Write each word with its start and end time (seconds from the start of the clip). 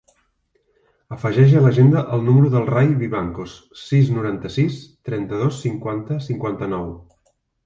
Afegeix 1.15 1.51
a 1.59 1.59
l'agenda 1.65 2.01
el 2.17 2.23
número 2.29 2.49
del 2.55 2.65
Rai 2.69 2.89
Vivancos: 3.03 3.53
sis, 3.83 4.11
noranta-sis, 4.17 4.81
trenta-dos, 5.11 5.61
cinquanta, 5.69 6.19
cinquanta-nou. 6.31 6.91